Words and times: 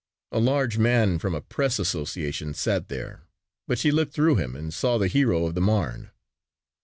A 0.31 0.39
large 0.39 0.79
man 0.79 1.19
from 1.19 1.35
a 1.35 1.41
press 1.41 1.77
association 1.77 2.55
sat 2.55 2.87
there 2.87 3.27
but 3.67 3.77
she 3.77 3.91
looked 3.91 4.15
through 4.15 4.35
him 4.37 4.55
and 4.55 4.73
saw 4.73 4.97
the 4.97 5.05
hero 5.07 5.45
of 5.45 5.53
the 5.53 5.61
Marne. 5.61 6.09